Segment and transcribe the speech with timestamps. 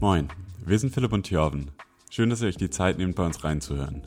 [0.00, 0.28] Moin,
[0.64, 1.72] wir sind Philipp und Thjörven.
[2.08, 4.06] Schön, dass ihr euch die Zeit nehmt, bei uns reinzuhören.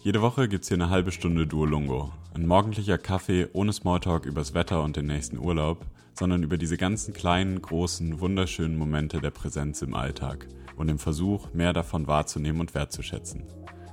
[0.00, 2.10] Jede Woche gibt's hier eine halbe Stunde Duolungo.
[2.32, 7.12] Ein morgendlicher Kaffee ohne Smalltalk übers Wetter und den nächsten Urlaub, sondern über diese ganzen
[7.12, 12.74] kleinen, großen, wunderschönen Momente der Präsenz im Alltag und im Versuch, mehr davon wahrzunehmen und
[12.74, 13.44] wertzuschätzen.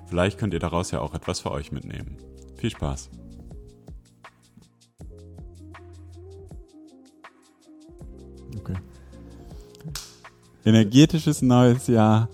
[0.07, 2.19] Vielleicht könnt ihr daraus ja auch etwas für euch mitnehmen.
[2.55, 3.09] Viel Spaß!
[10.73, 12.29] Energetisches neues Jahr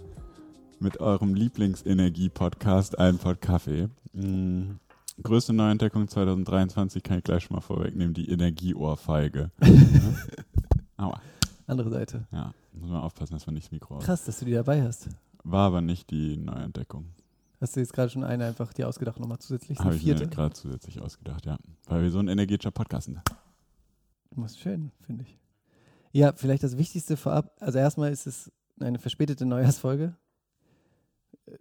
[0.80, 3.90] mit eurem Lieblingsenergie-Podcast Ein Pod Kaffee.
[4.14, 4.80] Mhm.
[5.22, 9.52] Größte Neuentdeckung 2023 kann ich gleich schon mal vorwegnehmen, die Energieohrfeige.
[10.96, 11.20] Aua.
[11.68, 12.28] Andere Seite.
[12.32, 14.06] Ja, muss man aufpassen, dass man nicht das Mikro aus.
[14.06, 15.10] Krass, dass du die dabei hast.
[15.44, 17.08] War aber nicht die Neuentdeckung.
[17.60, 19.80] Hast du jetzt gerade schon eine einfach dir ausgedacht, nochmal zusätzlich?
[19.80, 20.34] Habe ich mir vierte?
[20.34, 21.58] gerade zusätzlich ausgedacht, ja.
[21.88, 23.20] Weil wir so ein energetischer Podcast sind.
[24.38, 25.38] Das ist schön, finde ich.
[26.12, 27.56] Ja, vielleicht das Wichtigste vorab.
[27.60, 30.16] Also erstmal ist es eine verspätete Neujahrsfolge.
[31.46, 31.52] Äh,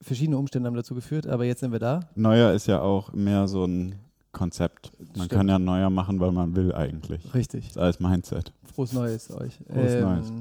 [0.00, 2.00] Verschiedene Umstände haben dazu geführt, aber jetzt sind wir da.
[2.14, 3.96] Neuer ist ja auch mehr so ein
[4.32, 4.92] Konzept.
[4.98, 5.30] Man Stimmt.
[5.30, 7.34] kann ja neuer machen, weil man will eigentlich.
[7.34, 7.66] Richtig.
[7.66, 8.52] Das ist alles Mindset.
[8.64, 9.58] Frohes Neues euch.
[9.68, 10.32] Frohes Neues.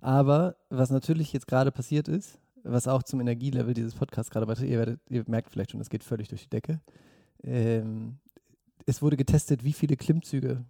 [0.00, 4.70] Aber was natürlich jetzt gerade passiert ist, was auch zum Energielevel dieses Podcasts gerade beiträgt,
[4.70, 6.80] ihr, werdet, ihr merkt vielleicht schon, es geht völlig durch die Decke.
[7.42, 8.18] Ähm,
[8.86, 10.64] es wurde getestet, wie viele Klimmzüge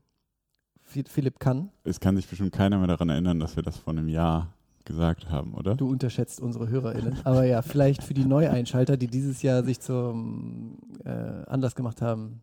[0.89, 1.71] Philipp kann.
[1.85, 4.53] Es kann sich bestimmt keiner mehr daran erinnern, dass wir das vor einem Jahr
[4.85, 5.75] gesagt haben, oder?
[5.77, 7.19] Du unterschätzt unsere HörerInnen.
[7.25, 11.11] Aber ja, vielleicht für die Neueinschalter, die dieses Jahr sich zum äh,
[11.47, 12.41] Anlass gemacht haben,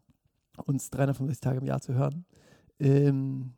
[0.66, 2.26] uns 365 Tage im Jahr zu hören.
[2.80, 3.54] Ähm,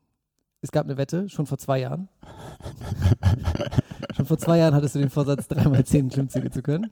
[0.62, 2.08] es gab eine Wette, schon vor zwei Jahren.
[4.16, 6.90] schon vor zwei Jahren hattest du den Vorsatz, dreimal zehn Klimmzüge zu können.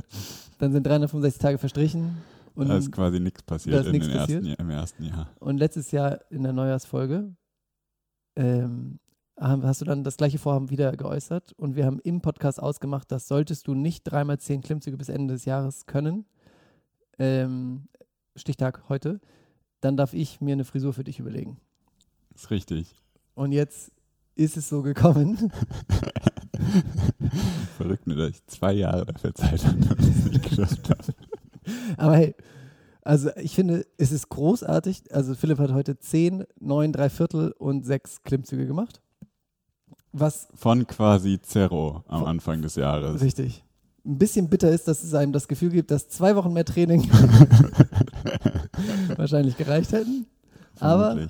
[0.60, 2.18] Dann sind 365 Tage verstrichen.
[2.56, 4.46] Und, da ist quasi nichts passiert in den ersten, passiert.
[4.46, 5.28] Jahr- im ersten Jahr.
[5.40, 7.34] und letztes Jahr in der Neujahrsfolge
[8.36, 9.00] ähm,
[9.38, 13.28] hast du dann das gleiche Vorhaben wieder geäußert und wir haben im Podcast ausgemacht, dass
[13.28, 16.26] solltest du nicht dreimal zehn Klimmzüge bis Ende des Jahres können,
[17.20, 17.88] ähm,
[18.36, 19.20] Stichtag heute,
[19.82, 21.58] dann darf ich mir eine Frisur für dich überlegen.
[22.34, 22.96] Ist richtig.
[23.34, 23.92] Und jetzt
[24.36, 25.52] ist es so gekommen.
[27.78, 31.14] Verrückt, nur dass ich zwei Jahre dafür Zeit hatte und es nicht geschafft habe.
[31.98, 32.36] Aber hey,
[33.06, 35.14] also ich finde, es ist großartig.
[35.14, 39.00] Also Philipp hat heute zehn, neun, drei Viertel und sechs Klimmzüge gemacht.
[40.12, 43.22] Was Von quasi Zero am Anfang des Jahres.
[43.22, 43.64] Richtig.
[44.06, 47.04] Ein bisschen bitter ist, dass es einem das Gefühl gibt, dass zwei Wochen mehr Training
[49.18, 50.26] wahrscheinlich gereicht hätten.
[50.80, 51.28] Aber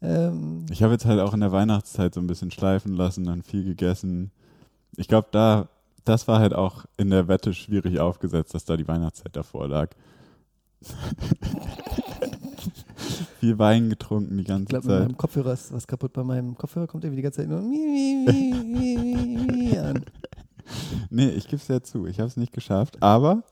[0.00, 3.42] ähm, Ich habe jetzt halt auch in der Weihnachtszeit so ein bisschen schleifen lassen, dann
[3.42, 4.30] viel gegessen.
[4.96, 5.68] Ich glaube, da,
[6.04, 9.90] das war halt auch in der Wette schwierig aufgesetzt, dass da die Weihnachtszeit davor lag.
[13.40, 15.08] viel Wein getrunken die ich ganze glaube, mit Zeit.
[15.08, 16.12] meinem Kopfhörer ist was kaputt.
[16.12, 20.04] Bei meinem Kopfhörer kommt irgendwie die ganze Zeit nur mi, mi, mi an.
[21.10, 23.44] Nee, ich gebe es ja zu, ich habe es nicht geschafft, aber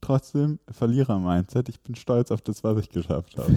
[0.00, 1.68] trotzdem Verlierer-Mindset.
[1.68, 3.52] Ich bin stolz auf das, was ich geschafft habe.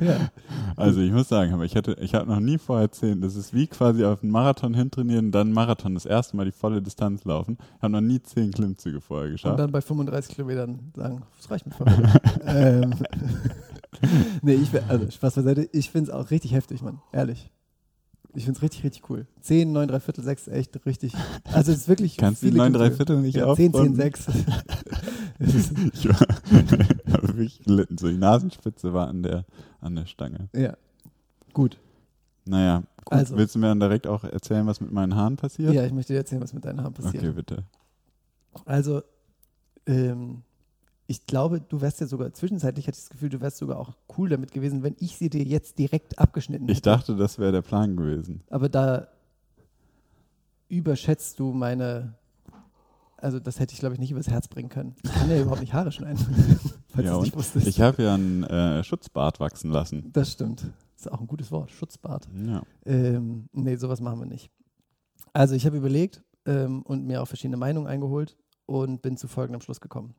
[0.00, 0.30] Ja.
[0.76, 3.20] Also ich muss sagen, aber ich hatte, ich habe noch nie vorher zehn.
[3.20, 6.82] Das ist wie quasi auf einen Marathon hintrainieren, dann Marathon das erste Mal die volle
[6.82, 7.56] Distanz laufen.
[7.76, 9.58] Ich habe noch nie zehn Klimmzüge vorher Und geschafft.
[9.58, 11.86] dann bei 35 Kilometern sagen, das reicht mir voll.
[12.46, 12.94] ähm,
[14.42, 17.00] nee, ich, also Spaß beiseite, ich finde es auch richtig heftig, Mann.
[17.12, 17.50] Ehrlich.
[18.36, 19.26] Ich finde es richtig, richtig cool.
[19.40, 21.14] 10, 9, 3 Viertel, 6, echt richtig.
[21.52, 22.16] Also es ist wirklich.
[22.18, 22.96] Kannst du die viele 9 3 Klimmzüge.
[22.96, 23.96] Viertel nicht Ja, 10, 10, aufrunden?
[23.96, 24.26] 6.
[25.38, 26.20] Es ist- Ich war
[27.22, 27.96] wirklich gelitten.
[27.98, 29.44] So die Nasenspitze war an der,
[29.80, 30.48] an der Stange.
[30.54, 30.76] ja.
[31.54, 31.78] Gut.
[32.44, 33.12] Naja, gut.
[33.12, 33.36] Also.
[33.38, 35.72] Willst du mir dann direkt auch erzählen, was mit meinen Haaren passiert?
[35.72, 37.24] Ja, ich möchte dir erzählen, was mit deinen Haaren passiert.
[37.24, 37.64] Okay, bitte.
[38.66, 39.02] Also,
[39.86, 40.42] ähm,
[41.08, 43.96] ich glaube, du wärst ja sogar, zwischenzeitlich hatte ich das Gefühl, du wärst sogar auch
[44.18, 46.72] cool damit gewesen, wenn ich sie dir jetzt direkt abgeschnitten hätte.
[46.72, 48.42] Ich dachte, das wäre der Plan gewesen.
[48.50, 49.08] Aber da
[50.68, 52.14] überschätzt du meine,
[53.18, 54.96] also das hätte ich, glaube ich, nicht übers Herz bringen können.
[55.04, 56.18] Ich kann ja überhaupt nicht Haare schneiden,
[56.88, 57.66] falls Ja, du es nicht wusstest.
[57.68, 60.10] Ich habe ja einen äh, Schutzbart wachsen lassen.
[60.12, 60.62] das stimmt.
[60.96, 62.26] Das ist auch ein gutes Wort, Schutzbart.
[62.46, 62.62] Ja.
[62.86, 64.50] Ähm, nee, sowas machen wir nicht.
[65.34, 69.60] Also ich habe überlegt ähm, und mir auch verschiedene Meinungen eingeholt und bin zu folgendem
[69.60, 70.14] Schluss gekommen.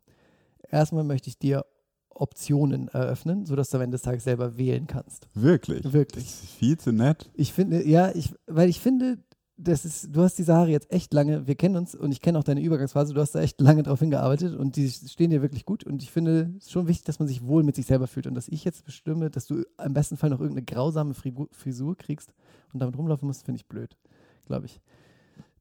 [0.70, 1.66] Erstmal möchte ich dir
[2.10, 5.28] Optionen eröffnen, sodass du am Ende des Tages selber wählen kannst.
[5.34, 5.92] Wirklich?
[5.94, 6.26] Wirklich.
[6.26, 7.30] Das ist viel zu nett.
[7.34, 9.20] Ich finde, ja, ich, weil ich finde,
[9.58, 12.38] das ist, du hast diese Haare jetzt echt lange, wir kennen uns und ich kenne
[12.38, 15.66] auch deine Übergangsphase, du hast da echt lange drauf hingearbeitet und die stehen dir wirklich
[15.66, 18.06] gut und ich finde es ist schon wichtig, dass man sich wohl mit sich selber
[18.06, 21.98] fühlt und dass ich jetzt bestimme, dass du im besten Fall noch irgendeine grausame Frisur
[21.98, 22.34] kriegst
[22.72, 23.98] und damit rumlaufen musst, finde ich blöd,
[24.46, 24.80] glaube ich.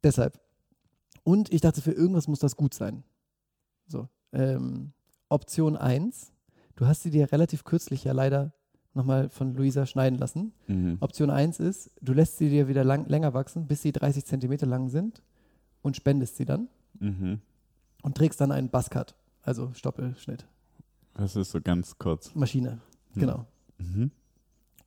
[0.05, 0.39] Deshalb.
[1.25, 3.03] Und ich dachte, für irgendwas muss das gut sein.
[3.89, 4.09] So.
[4.33, 4.93] Ähm,
[5.29, 6.33] Option 1,
[6.77, 8.53] du hast sie dir relativ kürzlich ja leider
[8.95, 10.53] nochmal von Luisa schneiden lassen.
[10.69, 10.97] Mhm.
[11.01, 14.67] Option 1 ist, du lässt sie dir wieder lang, länger wachsen, bis sie 30 Zentimeter
[14.67, 15.23] lang sind
[15.83, 16.69] und spendest sie dann
[16.99, 17.41] Mhm.
[18.03, 20.47] und trägst dann einen Buzzcut, also Stoppelschnitt.
[21.15, 22.35] Das ist so ganz kurz.
[22.35, 22.81] Maschine,
[23.15, 23.21] Hm.
[23.21, 23.47] genau.
[23.79, 24.11] Mhm.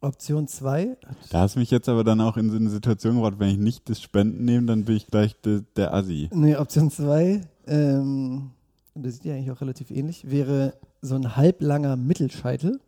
[0.01, 0.97] Option 2,
[1.29, 3.57] Da hast du mich jetzt aber dann auch in so eine Situation gebracht, wenn ich
[3.57, 6.29] nicht das Spenden nehme, dann bin ich gleich de, der Assi.
[6.33, 8.51] nee, Option 2, ähm,
[8.93, 12.79] und das sieht ja eigentlich auch relativ ähnlich, wäre so ein halblanger Mittelscheitel.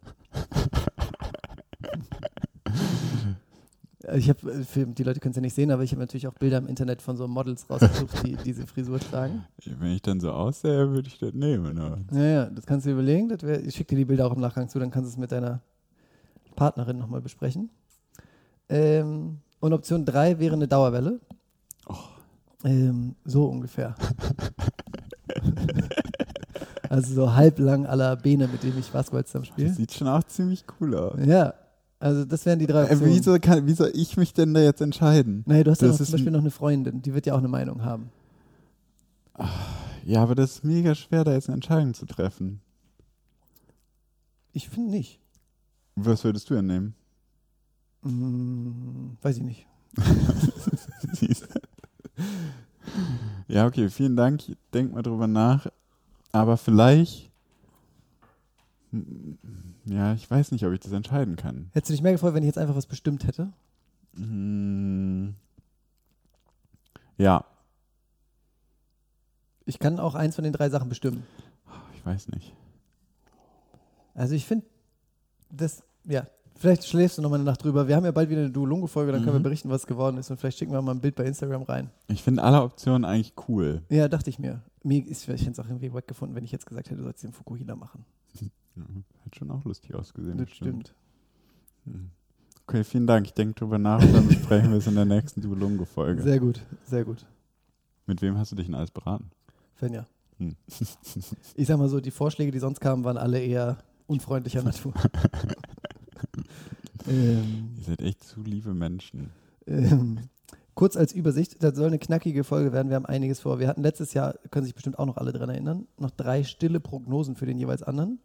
[4.14, 6.58] Ich habe, die Leute können es ja nicht sehen, aber ich habe natürlich auch Bilder
[6.58, 9.46] im Internet von so Models rausgesucht, die diese Frisur tragen.
[9.64, 11.78] Wenn ich dann so aussehe, würde ich das nehmen.
[11.78, 12.00] Aber.
[12.12, 13.30] Ja, ja, das kannst du dir überlegen.
[13.30, 15.18] Das wär, ich schicke dir die Bilder auch im Nachgang zu, dann kannst du es
[15.18, 15.62] mit deiner
[16.56, 17.70] Partnerin nochmal besprechen.
[18.68, 21.20] Ähm, und Option 3 wäre eine Dauerwelle.
[22.64, 23.96] Ähm, so ungefähr.
[26.92, 29.74] also so halblang aller Bene, mit dem ich Basketball zusammen Das spiele.
[29.74, 31.18] sieht schon auch ziemlich cool aus.
[31.26, 31.54] Ja,
[32.00, 33.16] also das wären die drei Äh, Optionen.
[33.16, 35.44] wieso, kann, wie soll ich mich denn da jetzt entscheiden?
[35.48, 37.38] Nee, du hast ja Das noch zum Beispiel noch eine Freundin, die wird ja auch
[37.40, 38.10] eine Meinung haben.
[40.06, 42.60] Ja, aber das ist mega schwer, da jetzt eine Entscheidung zu treffen.
[44.52, 45.20] Ich finde nicht.
[45.96, 46.94] Was würdest du denn nehmen?
[48.04, 49.66] Hm, weiß ich nicht.
[53.48, 54.44] Ja, okay, vielen Dank.
[54.74, 55.68] Denk mal drüber nach.
[56.32, 57.30] Aber vielleicht.
[58.92, 59.38] Hm,
[59.86, 61.70] Ja, ich weiß nicht, ob ich das entscheiden kann.
[61.74, 63.52] Hättest du dich mehr gefreut, wenn ich jetzt einfach was bestimmt hätte?
[64.16, 65.34] Hm.
[67.18, 67.46] Ja,
[69.66, 71.24] Ich kann auch eins von den drei Sachen bestimmen.
[71.96, 72.54] ich weiß nicht.
[74.16, 74.66] Also ich finde,
[75.50, 76.26] das, ja,
[76.56, 77.88] vielleicht schläfst du noch mal eine Nacht drüber.
[77.88, 79.44] Wir haben ja bald wieder eine Duolongo-Folge, dann können wir Mhm.
[79.44, 81.90] berichten, was geworden ist und vielleicht schicken wir mal ein Bild bei Instagram rein.
[82.08, 83.82] Ich finde alle Optionen eigentlich cool.
[83.90, 84.62] Ja, dachte ich mir.
[84.84, 87.04] Mir ist, ich hätte es auch irgendwie wack gefunden, wenn ich jetzt gesagt hätte, du
[87.04, 88.06] sollst den Fukuhila machen.
[88.74, 88.84] Ja,
[89.26, 90.38] hat schon auch lustig ausgesehen.
[90.38, 90.96] Das stimmt.
[91.84, 92.10] Hm.
[92.66, 93.26] Okay, vielen Dank.
[93.26, 96.24] Ich denke drüber nach und dann besprechen wir es in der nächsten Duolongo-Folge.
[96.24, 97.26] Sehr gut, sehr gut.
[98.08, 99.30] Mit wem hast du dich denn alles beraten?
[99.76, 100.06] Fenja.
[100.38, 100.56] Hm.
[101.56, 103.78] Ich sag mal so, die Vorschläge, die sonst kamen, waren alle eher
[104.08, 104.94] unfreundlicher Natur.
[107.10, 109.32] ähm, Ihr seid echt zu liebe Menschen.
[109.68, 110.30] Ähm,
[110.76, 112.90] kurz als Übersicht, das soll eine knackige Folge werden.
[112.90, 113.60] Wir haben einiges vor.
[113.60, 116.80] Wir hatten letztes Jahr, können sich bestimmt auch noch alle dran erinnern, noch drei stille
[116.80, 118.20] Prognosen für den jeweils anderen,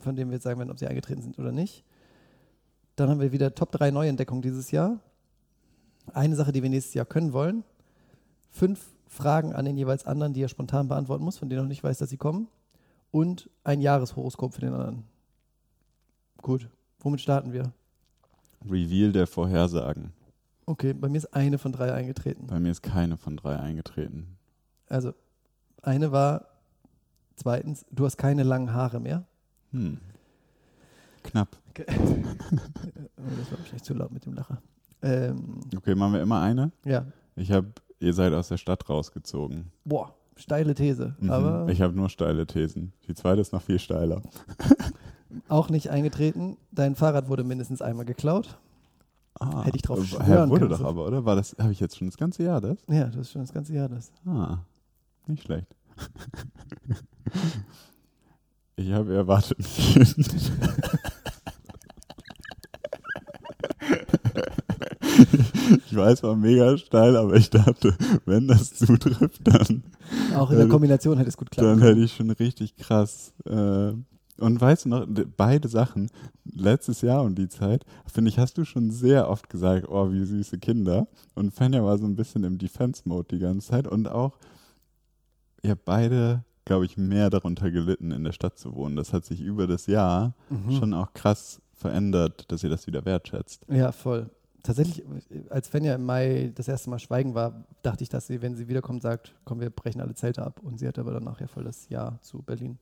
[0.00, 1.84] von denen wir jetzt sagen werden, ob sie eingetreten sind oder nicht.
[2.96, 5.00] Dann haben wir wieder Top 3 Neuentdeckungen dieses Jahr.
[6.12, 7.64] Eine Sache, die wir nächstes Jahr können wollen.
[8.50, 11.68] Fünf Fragen an den jeweils anderen, die er spontan beantworten muss, von denen er noch
[11.68, 12.48] nicht weiß, dass sie kommen.
[13.10, 15.04] Und ein Jahreshoroskop für den anderen.
[16.38, 16.68] Gut.
[17.00, 17.72] Womit starten wir?
[18.68, 20.12] Reveal der Vorhersagen.
[20.66, 22.46] Okay, bei mir ist eine von drei eingetreten.
[22.46, 24.36] Bei mir ist keine von drei eingetreten.
[24.88, 25.12] Also,
[25.82, 26.46] eine war,
[27.36, 29.24] zweitens, du hast keine langen Haare mehr.
[29.72, 29.98] Hm.
[31.22, 31.56] Knapp.
[33.16, 34.60] Oh, das war wahrscheinlich zu laut mit dem Lacher.
[35.02, 36.72] Ähm, Okay, machen wir immer eine.
[36.84, 37.06] ja,
[37.36, 37.68] Ich habe,
[38.00, 39.70] ihr seid aus der Stadt rausgezogen.
[39.84, 41.16] boah, steile These.
[41.20, 41.30] Mhm.
[41.30, 42.92] Aber ich habe nur steile Thesen.
[43.08, 44.20] Die zweite ist noch viel steiler.
[45.48, 46.58] auch nicht eingetreten.
[46.70, 48.58] Dein Fahrrad wurde mindestens einmal geklaut.
[49.40, 50.86] Ah, Hätte ich drauf äh, schwören Hä, wurde können, doch so.
[50.86, 51.24] aber, oder?
[51.24, 52.78] War das, habe ich jetzt schon das ganze Jahr das?
[52.88, 54.12] Ja, das ist schon das ganze Jahr das.
[54.26, 54.58] Ah,
[55.26, 55.66] nicht schlecht.
[58.76, 59.56] Ich habe erwartet.
[65.86, 69.82] Ich weiß, war mega steil, aber ich dachte, wenn das zutrifft, dann,
[70.36, 73.32] Auch in der Kombination hätte es gut klappen dann hätte ich schon richtig krass.
[73.46, 73.92] Äh,
[74.38, 76.10] und weißt du noch, beide Sachen,
[76.44, 80.24] letztes Jahr und die Zeit, finde ich, hast du schon sehr oft gesagt, oh, wie
[80.24, 81.06] süße Kinder.
[81.34, 83.86] Und Fenja war so ein bisschen im Defense-Mode die ganze Zeit.
[83.86, 84.38] Und auch,
[85.62, 88.96] ihr habt beide, glaube ich, mehr darunter gelitten, in der Stadt zu wohnen.
[88.96, 90.72] Das hat sich über das Jahr Mhm.
[90.72, 93.66] schon auch krass verändert, dass ihr das wieder wertschätzt.
[93.68, 94.30] Ja, voll.
[94.62, 95.04] Tatsächlich,
[95.50, 98.66] als Fenja im Mai das erste Mal schweigen war, dachte ich, dass sie, wenn sie
[98.66, 100.60] wiederkommt, sagt, komm, wir brechen alle Zelte ab.
[100.62, 102.78] Und sie hatte aber danach ja voll das Ja zu Berlin.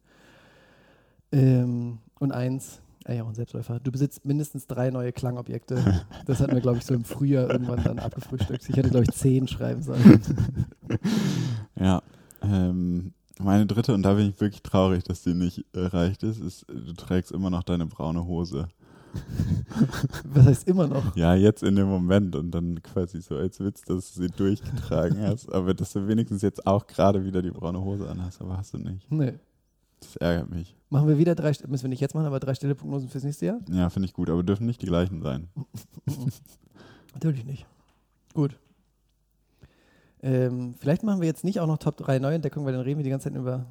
[1.33, 6.05] Ähm, und eins, äh, ja, auch ein Selbstläufer, du besitzt mindestens drei neue Klangobjekte.
[6.27, 8.69] Das hatten wir, glaube ich, so im Frühjahr irgendwann dann abgefrühstückt.
[8.69, 10.21] Ich hätte, glaube ich, zehn schreiben sollen.
[11.81, 12.03] Ja,
[12.43, 16.67] ähm, meine dritte, und da bin ich wirklich traurig, dass die nicht erreicht ist, ist,
[16.69, 18.69] du trägst immer noch deine braune Hose.
[20.25, 21.17] Was heißt immer noch?
[21.17, 25.21] Ja, jetzt in dem Moment und dann quasi so als Witz, dass du sie durchgetragen
[25.21, 28.75] hast, aber dass du wenigstens jetzt auch gerade wieder die braune Hose anhast, aber hast
[28.75, 29.11] du nicht.
[29.11, 29.35] Nee.
[30.03, 30.77] Das ärgert mich.
[30.91, 33.47] Machen wir wieder drei, müssen wir nicht jetzt machen, aber drei stille Prognosen fürs nächste
[33.47, 33.61] Jahr?
[33.71, 35.49] Ja, finde ich gut, aber dürfen nicht die gleichen sein.
[37.15, 37.67] Natürlich nicht.
[38.35, 38.59] Gut.
[40.23, 43.05] Ähm, vielleicht machen wir jetzt nicht auch noch Top 3 Neuentdeckungen, weil dann reden wir
[43.05, 43.67] die ganze Zeit über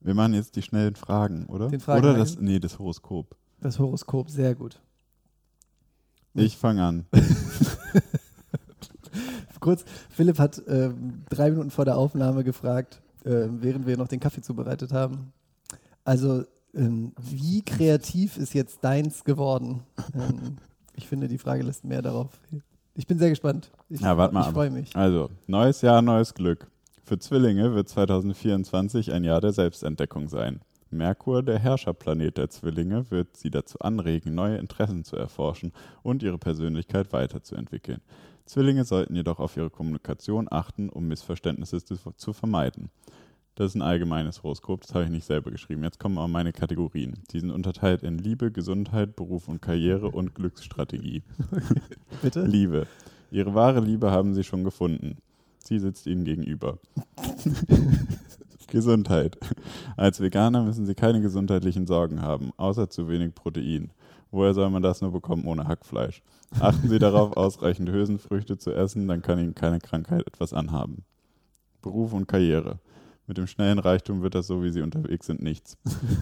[0.00, 1.68] Wir machen jetzt die schnellen Fragen, oder?
[1.68, 3.36] Den Fragen oder das, nee, das Horoskop.
[3.60, 4.30] das Horoskop.
[4.30, 4.80] Sehr gut.
[6.34, 7.06] Ich fange an.
[9.60, 14.20] Kurz, Philipp hat ähm, drei Minuten vor der Aufnahme gefragt, äh, während wir noch den
[14.20, 15.32] Kaffee zubereitet haben.
[16.06, 19.82] Also, ähm, wie kreativ ist jetzt deins geworden?
[20.14, 20.56] Ähm,
[20.94, 22.40] ich finde, die Frage lässt mehr darauf.
[22.94, 23.70] Ich bin sehr gespannt.
[23.88, 24.94] Ich, Ja, warte mal Ich freue mich.
[24.96, 26.70] Also, neues Jahr, neues Glück.
[27.02, 30.60] Für Zwillinge wird 2024 ein Jahr der Selbstentdeckung sein.
[30.90, 35.72] Merkur, der Herrscherplanet der Zwillinge, wird sie dazu anregen, neue Interessen zu erforschen
[36.02, 38.00] und ihre Persönlichkeit weiterzuentwickeln.
[38.44, 42.90] Zwillinge sollten jedoch auf ihre Kommunikation achten, um Missverständnisse zu vermeiden.
[43.56, 45.82] Das ist ein allgemeines Horoskop, das habe ich nicht selber geschrieben.
[45.82, 47.14] Jetzt kommen aber meine Kategorien.
[47.32, 51.22] Die sind unterteilt in Liebe, Gesundheit, Beruf und Karriere und Glücksstrategie.
[52.22, 52.44] Bitte?
[52.44, 52.86] Liebe.
[53.30, 55.16] Ihre wahre Liebe haben Sie schon gefunden.
[55.58, 56.78] Sie sitzt Ihnen gegenüber.
[58.66, 59.38] Gesundheit.
[59.96, 63.90] Als Veganer müssen Sie keine gesundheitlichen Sorgen haben, außer zu wenig Protein.
[64.30, 66.22] Woher soll man das nur bekommen ohne Hackfleisch?
[66.60, 71.04] Achten Sie darauf, ausreichend Hülsenfrüchte zu essen, dann kann Ihnen keine Krankheit etwas anhaben.
[71.80, 72.80] Beruf und Karriere.
[73.28, 75.76] Mit dem schnellen Reichtum wird das so, wie Sie unterwegs sind, nichts.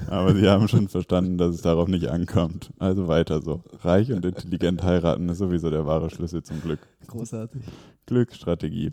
[0.08, 2.73] Aber Sie haben schon verstanden, dass es darauf nicht ankommt.
[2.78, 3.62] Also weiter so.
[3.82, 6.80] Reich und intelligent heiraten ist sowieso der wahre Schlüssel zum Glück.
[7.06, 7.62] Großartig.
[8.06, 8.92] Glücksstrategie.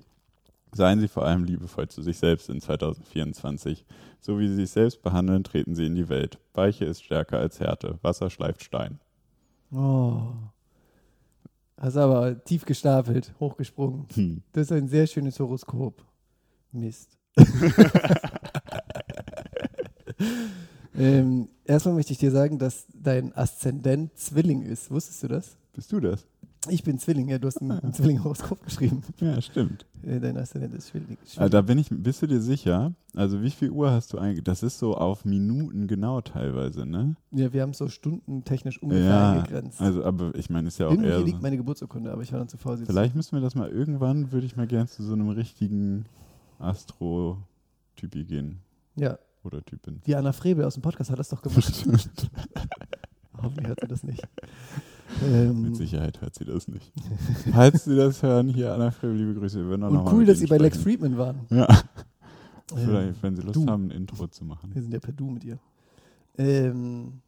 [0.73, 3.85] Seien Sie vor allem liebevoll zu sich selbst in 2024.
[4.19, 6.37] So wie Sie sich selbst behandeln, treten Sie in die Welt.
[6.53, 7.97] Weiche ist stärker als Härte.
[8.01, 8.99] Wasser schleift Stein.
[9.71, 10.33] Oh.
[11.77, 14.05] Hast aber tief gestapelt, hochgesprungen.
[14.13, 14.43] Hm.
[14.51, 16.05] Das ist ein sehr schönes Horoskop.
[16.71, 17.20] Mist.
[20.95, 24.91] ähm, erstmal möchte ich dir sagen, dass dein Aszendent Zwilling ist.
[24.91, 25.55] Wusstest du das?
[25.73, 26.25] Bist du das?
[26.69, 29.01] Ich bin Zwilling, ja, du hast ein, ein Zwilling-Horoskop geschrieben.
[29.19, 29.85] Ja, stimmt.
[30.03, 31.15] Äh, Dein Aszendent ist Zwilling.
[31.35, 32.91] Also da bin ich, bist du dir sicher?
[33.13, 34.43] Also wie viel Uhr hast du eigentlich?
[34.43, 37.15] Das ist so auf Minuten genau teilweise, ne?
[37.29, 39.79] Ja, wir haben es so stundentechnisch ungefähr Ja, eingegrenzt.
[39.79, 41.43] also aber ich meine, ist ja auch Irgendwie eher liegt so.
[41.43, 42.77] meine Geburtsurkunde, aber ich war dann zu faul.
[42.83, 46.05] Vielleicht müssen wir das mal irgendwann, würde ich mal gerne zu so einem richtigen
[46.61, 48.59] Astro-Typi gehen.
[48.95, 50.01] Ja, Oder Typin.
[50.05, 51.85] die Anna Frebel aus dem Podcast hat das doch gemacht.
[53.41, 54.21] Hoffentlich hört sie das nicht.
[55.23, 56.91] Ähm, Mit Sicherheit hört sie das nicht.
[57.51, 59.59] Falls sie das hören, hier Anna Frey, liebe Grüße.
[59.59, 60.77] Wir werden auch noch und mal cool, dass sie bei Lex.
[60.77, 61.41] Friedman waren.
[61.49, 61.67] Ja,
[62.73, 63.65] Ähm, vielleicht, wenn sie Lust du.
[63.67, 64.73] haben, ein Intro zu machen.
[64.73, 65.57] Wir sind ja per Du mit ihr.
[66.37, 67.21] Ähm,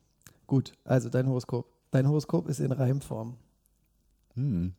[0.48, 1.68] gut, also dein Horoskop.
[1.92, 3.36] Dein Horoskop ist in Reimform.
[4.36, 4.74] Hm.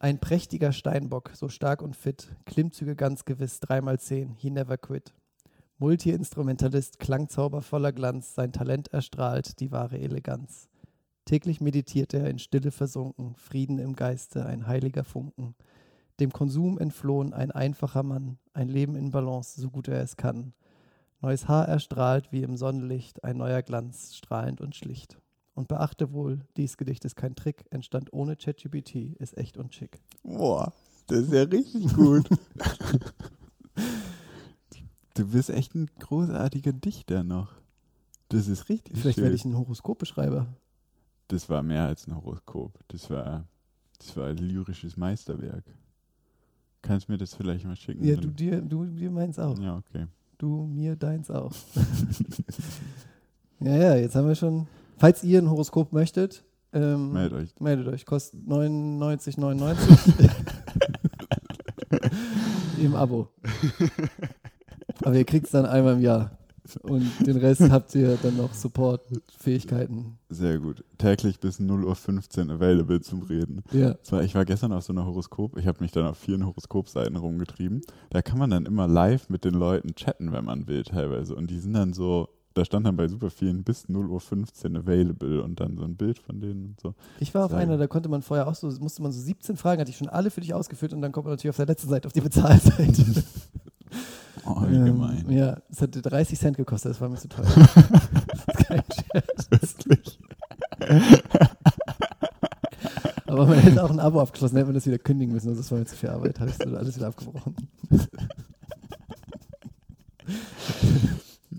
[0.00, 5.12] Ein prächtiger Steinbock, so stark und fit, Klimmzüge ganz gewiss, dreimal zehn, he never quit.
[5.78, 10.68] Multi-Instrumentalist, Klangzauber voller Glanz, sein Talent erstrahlt, die wahre Eleganz.
[11.24, 15.56] Täglich meditiert er in Stille versunken, Frieden im Geiste, ein heiliger Funken.
[16.20, 20.52] Dem Konsum entflohen, ein einfacher Mann, ein Leben in Balance, so gut er es kann.
[21.20, 25.18] Neues Haar erstrahlt wie im Sonnenlicht, ein neuer Glanz, strahlend und schlicht.
[25.58, 29.98] Und beachte wohl, dies Gedicht ist kein Trick, entstand ohne ChatGPT, ist echt und schick.
[30.22, 30.72] Boah,
[31.08, 32.28] das ist ja richtig gut.
[35.14, 37.50] du bist echt ein großartiger Dichter noch.
[38.28, 39.24] Das ist richtig Vielleicht schön.
[39.24, 40.46] werde ich ein Horoskopbeschreiber.
[41.26, 42.78] das war mehr als ein Horoskop.
[42.86, 43.44] Das war,
[43.98, 45.64] das war ein lyrisches Meisterwerk.
[46.82, 48.04] Kannst mir das vielleicht mal schicken?
[48.04, 49.58] Ja, du dir, du dir meins auch.
[49.58, 50.06] ja okay.
[50.38, 51.52] Du mir deins auch.
[53.58, 54.68] ja, ja, jetzt haben wir schon.
[54.98, 57.60] Falls ihr ein Horoskop möchtet, ähm, Meldet euch.
[57.60, 58.04] meldet euch.
[58.04, 60.30] Kostet 99,99
[62.82, 63.28] im Abo.
[65.02, 66.32] Aber ihr kriegt es dann einmal im Jahr.
[66.82, 70.18] Und den Rest habt ihr dann noch Support-Fähigkeiten.
[70.28, 70.84] Sehr gut.
[70.98, 73.62] Täglich bis 0.15 Uhr available zum Reden.
[73.72, 73.94] Ja.
[74.20, 77.80] Ich war gestern auf so einer Horoskop, ich habe mich dann auf vielen Horoskopseiten rumgetrieben.
[78.10, 81.34] Da kann man dann immer live mit den Leuten chatten, wenn man will, teilweise.
[81.34, 82.28] Und die sind dann so,
[82.58, 86.18] da stand dann bei super vielen bis 0.15 Uhr available und dann so ein Bild
[86.18, 86.94] von denen und so.
[87.20, 87.62] Ich war auf Sagen.
[87.62, 90.08] einer, da konnte man vorher auch so, musste man so 17 Fragen, hatte ich schon
[90.08, 92.20] alle für dich ausgefüllt und dann kommt man natürlich auf der letzten Seite, auf die
[92.20, 93.04] Bezahlseite.
[94.44, 95.26] Oh, wie gemein.
[95.28, 97.44] Ähm, ja, es hat 30 Cent gekostet, das war mir zu teuer.
[98.66, 99.76] kein Scherz.
[99.84, 100.18] Wirklich.
[103.26, 105.70] Aber man hätte auch ein Abo abgeschlossen, hätte man das wieder kündigen müssen, also das
[105.70, 107.56] war mir zu viel Arbeit, habe ich alles wieder abgebrochen.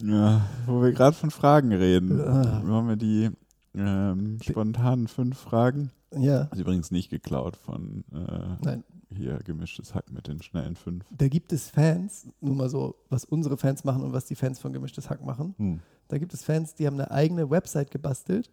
[0.04, 2.62] Ja, wo wir gerade von Fragen reden, Ah.
[2.64, 3.30] machen wir die
[3.76, 5.92] ähm, spontanen fünf Fragen.
[6.18, 8.78] Ja, Ist übrigens nicht geklaut von äh,
[9.16, 11.06] hier gemischtes Hack mit den schnellen fünf.
[11.12, 14.60] Da gibt es Fans, nur mal so, was unsere Fans machen und was die Fans
[14.60, 15.54] von Gemischtes Hack machen.
[15.58, 15.80] Hm.
[16.08, 18.50] Da gibt es Fans, die haben eine eigene Website gebastelt,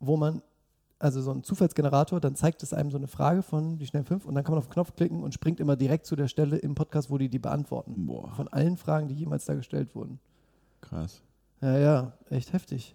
[0.00, 0.42] wo man,
[0.98, 4.26] also so ein Zufallsgenerator, dann zeigt es einem so eine Frage von die schnellen fünf
[4.26, 6.58] und dann kann man auf den Knopf klicken und springt immer direkt zu der Stelle
[6.58, 8.06] im Podcast, wo die die beantworten.
[8.06, 10.20] Boah, Von allen Fragen, die jemals da gestellt wurden.
[10.92, 11.22] Krass.
[11.60, 12.94] Ja, ja, echt heftig.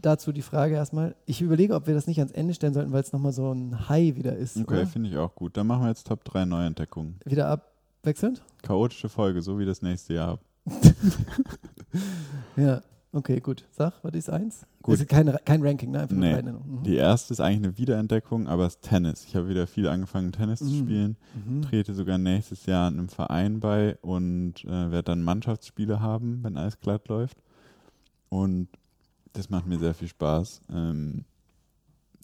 [0.00, 1.14] dazu die Frage erstmal.
[1.26, 3.88] Ich überlege, ob wir das nicht ans Ende stellen sollten, weil es nochmal so ein
[3.88, 4.56] High wieder ist.
[4.56, 5.56] Okay, finde ich auch gut.
[5.56, 7.20] Dann machen wir jetzt Top 3 Neuentdeckungen.
[7.24, 8.42] Wieder abwechselnd?
[8.62, 10.38] Chaotische Folge, so wie das nächste Jahr.
[12.56, 13.66] Ja, okay, gut.
[13.70, 14.66] Sag, was ist eins?
[14.82, 14.94] Gut.
[14.94, 16.00] Das ist kein, kein Ranking, ne?
[16.02, 16.42] Einfach Nee.
[16.42, 16.82] Mhm.
[16.84, 19.24] Die erste ist eigentlich eine Wiederentdeckung, aber es ist Tennis.
[19.24, 20.78] Ich habe wieder viel angefangen, Tennis zu Mhm.
[20.84, 21.16] spielen.
[21.46, 21.62] Mhm.
[21.62, 26.78] Trete sogar nächstes Jahr einem Verein bei und äh, werde dann Mannschaftsspiele haben, wenn alles
[26.80, 27.38] glatt läuft.
[28.28, 28.68] Und
[29.32, 30.62] das macht mir sehr viel Spaß.
[30.72, 31.24] Ähm,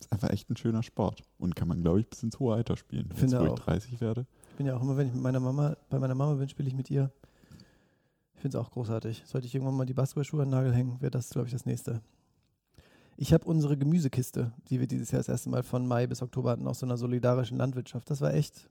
[0.01, 2.77] ist einfach echt ein schöner Sport und kann man, glaube ich, bis ins hohe Alter
[2.77, 3.07] spielen.
[3.11, 3.59] Jetzt, Finde wo ich auch.
[3.59, 4.27] 30 werde.
[4.51, 6.69] Ich bin ja auch immer, wenn ich mit meiner Mama, bei meiner Mama bin, spiele
[6.69, 7.11] ich mit ihr.
[8.45, 9.23] Finde es auch großartig.
[9.25, 11.65] Sollte ich irgendwann mal die Basketballschuhe an den Nagel hängen, wäre das, glaube ich, das
[11.65, 12.03] nächste.
[13.17, 16.51] Ich habe unsere Gemüsekiste, die wir dieses Jahr das erste Mal von Mai bis Oktober
[16.51, 18.11] hatten, aus so einer solidarischen Landwirtschaft.
[18.11, 18.69] Das war echt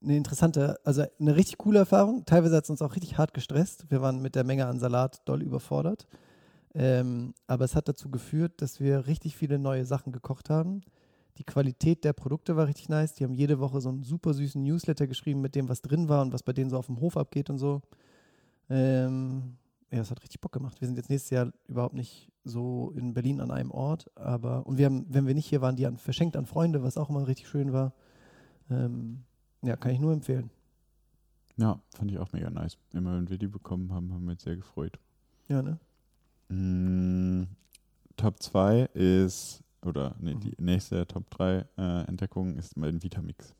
[0.00, 2.24] eine interessante, also eine richtig coole Erfahrung.
[2.24, 3.90] Teilweise hat es uns auch richtig hart gestresst.
[3.90, 6.06] Wir waren mit der Menge an Salat doll überfordert.
[6.72, 10.82] Ähm, aber es hat dazu geführt, dass wir richtig viele neue Sachen gekocht haben.
[11.38, 13.14] Die Qualität der Produkte war richtig nice.
[13.14, 16.22] Die haben jede Woche so einen super süßen Newsletter geschrieben mit dem, was drin war
[16.22, 17.82] und was bei denen so auf dem Hof abgeht und so.
[18.70, 19.56] Ähm,
[19.90, 20.80] ja, es hat richtig Bock gemacht.
[20.80, 24.76] Wir sind jetzt nächstes Jahr überhaupt nicht so in Berlin an einem Ort, aber und
[24.78, 27.26] wir haben, wenn wir nicht hier waren, die an, verschenkt an Freunde, was auch immer
[27.26, 27.92] richtig schön war.
[28.70, 29.24] Ähm,
[29.62, 30.50] ja, kann ich nur empfehlen.
[31.56, 32.76] Ja, fand ich auch mega nice.
[32.92, 34.98] Immer wenn wir die bekommen haben, haben wir uns sehr gefreut.
[35.48, 35.78] Ja, ne?
[36.48, 37.48] Mm,
[38.16, 40.40] Top 2 ist, oder nee, Mhm.
[40.40, 43.54] die nächste Top 3 äh, Entdeckung ist mein Vitamix.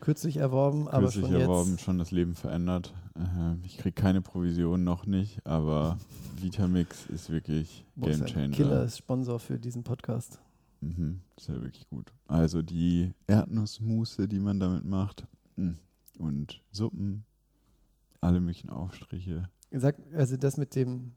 [0.00, 1.80] Kürzlich erworben, aber Kürzlich schon erworben, jetzt.
[1.82, 2.92] schon das Leben verändert.
[3.16, 5.98] Äh, ich kriege keine Provision noch nicht, aber
[6.40, 8.54] Vitamix ist wirklich Game Changer.
[8.54, 10.40] Killer ist Sponsor für diesen Podcast.
[10.80, 12.12] Mhm, ist ja wirklich gut.
[12.28, 15.26] Also die Erdnussmusse, die man damit macht,
[15.56, 15.72] mm,
[16.18, 17.24] und Suppen,
[18.20, 21.12] alle möglichen Aufstriche Sag, also das mit dem,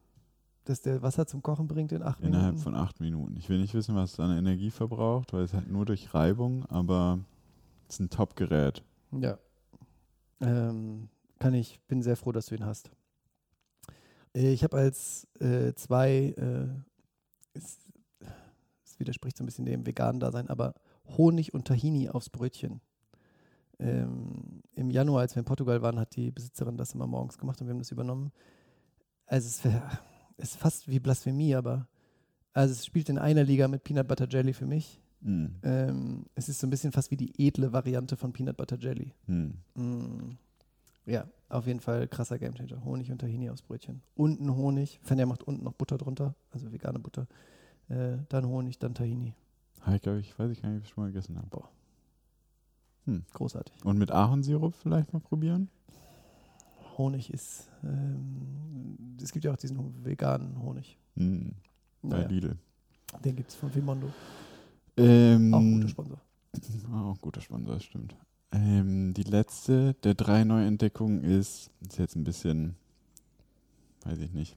[0.64, 2.62] dass der Wasser zum Kochen bringt in acht innerhalb Minuten.
[2.62, 3.36] von acht Minuten.
[3.36, 6.66] Ich will nicht wissen, was es an Energie verbraucht, weil es halt nur durch Reibung,
[6.66, 7.20] aber
[7.90, 8.84] es ist ein Top-Gerät.
[9.12, 9.38] Ja.
[10.40, 12.90] Ähm, kann ich, bin sehr froh, dass du ihn hast.
[14.34, 16.68] Äh, Ich habe als äh, zwei, äh,
[17.52, 17.78] es,
[18.84, 20.74] es widerspricht so ein bisschen dem veganen Dasein, aber
[21.16, 22.80] Honig und Tahini aufs Brötchen.
[23.80, 27.60] Ähm, Im Januar, als wir in Portugal waren, hat die Besitzerin das immer morgens gemacht
[27.60, 28.30] und wir haben das übernommen.
[29.26, 29.98] Also es wär,
[30.36, 31.88] ist fast wie Blasphemie, aber
[32.52, 34.99] also es spielt in einer Liga mit Peanut Butter Jelly für mich.
[35.20, 35.46] Mm.
[35.62, 39.12] Ähm, es ist so ein bisschen fast wie die edle Variante von Peanut Butter Jelly.
[39.26, 39.50] Mm.
[39.74, 40.38] Mm.
[41.06, 42.84] Ja, auf jeden Fall krasser Gamechanger.
[42.84, 44.02] Honig und Tahini aufs Brötchen.
[44.14, 45.00] Unten Honig.
[45.02, 47.26] Fenja macht unten noch Butter drunter, also vegane Butter.
[47.88, 49.34] Äh, dann Honig, dann Tahini.
[49.80, 51.64] Habe ich, glaube ich, weiß ich gar nicht, ob ich schon mal gegessen habe.
[53.32, 53.84] Großartig.
[53.84, 55.68] Und mit Ahornsirup vielleicht mal probieren?
[56.96, 60.98] Honig ist, ähm, es gibt ja auch diesen veganen Honig.
[61.14, 61.48] Mm.
[62.02, 62.56] Bei Naja, Lidl.
[63.24, 64.12] den gibt es von Vimondo.
[65.00, 66.18] Ähm, Auch ein guter Sponsor.
[66.92, 68.14] Auch ein guter Sponsor, das stimmt.
[68.52, 72.76] Ähm, die letzte der drei Neuentdeckungen ist, ist jetzt ein bisschen,
[74.04, 74.56] weiß ich nicht,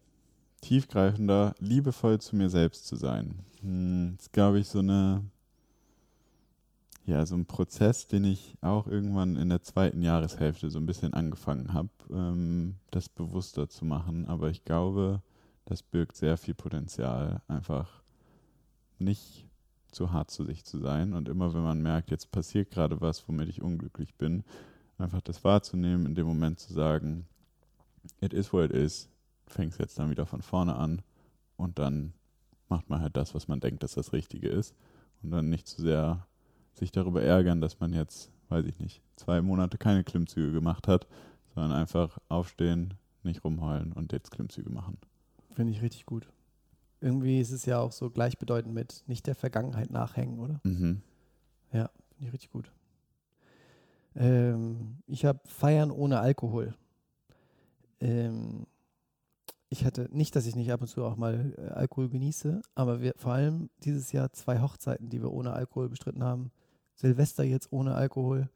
[0.61, 3.39] tiefgreifender, liebevoll zu mir selbst zu sein.
[3.61, 5.23] Hm, ist, glaube ich, so eine,
[7.05, 11.13] ja, so ein Prozess, den ich auch irgendwann in der zweiten Jahreshälfte so ein bisschen
[11.13, 14.25] angefangen habe, ähm, das bewusster zu machen.
[14.25, 15.21] Aber ich glaube,
[15.65, 18.03] das birgt sehr viel Potenzial, einfach
[18.99, 19.47] nicht
[19.93, 23.27] zu hart zu sich zu sein und immer wenn man merkt, jetzt passiert gerade was,
[23.27, 24.43] womit ich unglücklich bin,
[24.97, 27.25] einfach das wahrzunehmen, in dem Moment zu sagen,
[28.21, 29.09] it is what it is,
[29.47, 31.01] fängst jetzt dann wieder von vorne an
[31.57, 32.13] und dann
[32.69, 34.75] macht man halt das, was man denkt, dass das Richtige ist
[35.21, 36.25] und dann nicht zu sehr
[36.73, 41.07] sich darüber ärgern, dass man jetzt, weiß ich nicht, zwei Monate keine Klimmzüge gemacht hat,
[41.53, 44.97] sondern einfach aufstehen, nicht rumheulen und jetzt Klimmzüge machen.
[45.53, 46.27] Finde ich richtig gut.
[47.03, 50.61] Irgendwie ist es ja auch so gleichbedeutend mit nicht der Vergangenheit nachhängen, oder?
[50.63, 51.01] Mhm.
[52.23, 52.71] Finde ich richtig gut.
[54.15, 56.75] Ähm, ich habe Feiern ohne Alkohol.
[57.99, 58.65] Ähm,
[59.69, 63.01] ich hatte nicht, dass ich nicht ab und zu auch mal äh, Alkohol genieße, aber
[63.01, 66.51] wir vor allem dieses Jahr zwei Hochzeiten, die wir ohne Alkohol bestritten haben.
[66.93, 68.49] Silvester jetzt ohne Alkohol.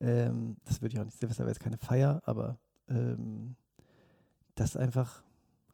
[0.00, 1.18] Ähm, das würde ich auch nicht.
[1.18, 2.58] Silvester wäre jetzt keine Feier, aber
[2.88, 3.56] ähm,
[4.54, 5.22] das einfach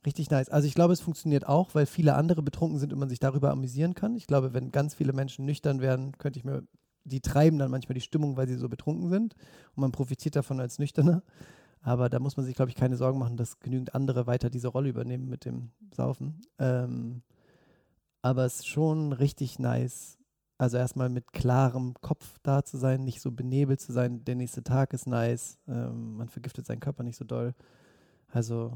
[0.06, 0.48] richtig nice.
[0.48, 3.50] Also ich glaube, es funktioniert auch, weil viele andere betrunken sind und man sich darüber
[3.50, 4.16] amüsieren kann.
[4.16, 6.62] Ich glaube, wenn ganz viele Menschen nüchtern werden, könnte ich mir,
[7.04, 9.34] die treiben dann manchmal die Stimmung, weil sie so betrunken sind
[9.74, 11.22] und man profitiert davon als Nüchterner.
[11.80, 14.68] Aber da muss man sich, glaube ich, keine Sorgen machen, dass genügend andere weiter diese
[14.68, 16.40] Rolle übernehmen mit dem Saufen.
[16.58, 17.22] Ähm,
[18.22, 20.18] aber es ist schon richtig nice,
[20.56, 24.24] also erstmal mit klarem Kopf da zu sein, nicht so benebelt zu sein.
[24.24, 27.54] Der nächste Tag ist nice, ähm, man vergiftet seinen Körper nicht so doll.
[28.28, 28.72] Also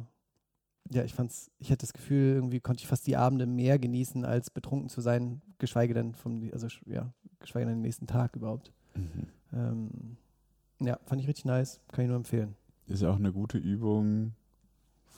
[0.90, 4.24] ja, ich fand's, ich hatte das Gefühl, irgendwie konnte ich fast die Abende mehr genießen,
[4.24, 8.72] als betrunken zu sein, geschweige denn vom, also ja, geschweige denn den nächsten Tag überhaupt.
[9.52, 10.16] Ähm,
[10.80, 12.54] ja, fand ich richtig nice, kann ich nur empfehlen.
[12.86, 14.32] Ist ja auch eine gute Übung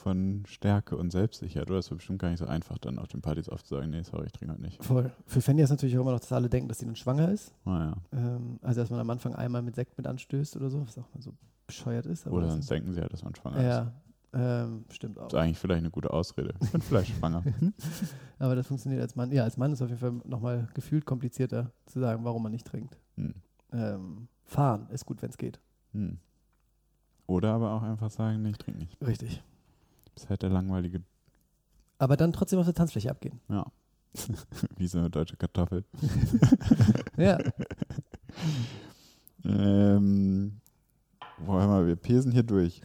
[0.00, 1.70] von Stärke und Selbstsicherheit.
[1.70, 3.90] Oder es wird bestimmt gar nicht so einfach, dann auf den Partys oft zu sagen,
[3.90, 4.82] nee, sorry, ich trinke heute nicht.
[4.82, 5.12] Voll.
[5.26, 7.52] Für Fanny ist natürlich auch immer noch, dass alle denken, dass sie dann schwanger ist.
[7.64, 7.96] Naja.
[8.12, 11.14] Ähm, also, dass man am Anfang einmal mit Sekt mit anstößt oder so, was auch
[11.14, 11.34] mal so
[11.66, 12.26] bescheuert ist.
[12.26, 13.64] Oder das sonst denken sie halt, dass man schwanger ist.
[13.64, 13.92] ja,
[14.32, 15.28] ähm, stimmt auch.
[15.28, 16.54] Das ist eigentlich vielleicht eine gute Ausrede.
[16.62, 17.42] Ich bin vielleicht schwanger.
[18.38, 19.32] Aber das funktioniert als Mann.
[19.32, 22.66] Ja, als Mann ist auf jeden Fall nochmal gefühlt komplizierter zu sagen, warum man nicht
[22.66, 22.96] trinkt.
[23.16, 23.34] Hm.
[23.72, 25.60] Ähm, fahren ist gut, wenn es geht.
[25.92, 26.18] Hm.
[27.26, 29.00] Oder aber auch einfach sagen, nee, ich trinke nicht.
[29.04, 29.42] Richtig.
[30.14, 31.02] Das ist halt der langweilige,
[31.98, 33.40] Aber dann trotzdem auf der Tanzfläche abgehen.
[33.48, 33.64] ja.
[34.76, 35.84] Wie so eine deutsche Kartoffel.
[37.16, 37.38] Ja,
[39.44, 40.60] Ähm,
[41.44, 42.80] boah, hör mal, wir pesen hier durch.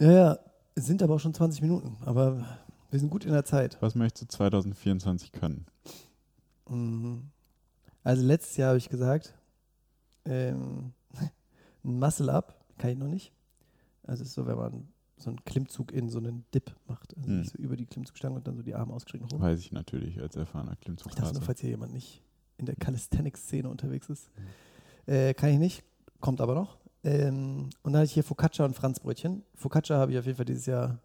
[0.00, 0.38] ja, ja.
[0.74, 1.96] Es sind aber auch schon 20 Minuten.
[2.04, 2.44] Aber
[2.90, 3.76] wir sind gut in der Zeit.
[3.80, 5.66] Was möchtest du 2024 können?
[6.68, 7.30] Mhm.
[8.02, 9.34] Also letztes Jahr habe ich gesagt,
[10.24, 10.92] ähm,
[11.84, 13.32] ein Muscle-Up kann ich noch nicht.
[14.02, 17.16] Also es ist so, wenn man so einen Klimmzug in so einen Dip macht.
[17.16, 17.40] Also Hm.
[17.40, 19.42] nicht so über die Klimmzugstange und dann so die Arme ausgestreckt oben.
[19.42, 22.22] Weiß ich natürlich als erfahrener Ich dachte nur, falls hier jemand nicht
[22.58, 24.28] in der Calisthenics-Szene unterwegs ist.
[25.06, 25.84] Äh, kann ich nicht,
[26.20, 26.78] kommt aber noch.
[27.04, 29.42] Ähm, und dann hatte ich hier Focaccia und Franzbrötchen.
[29.54, 30.98] Focaccia habe ich auf jeden Fall dieses Jahr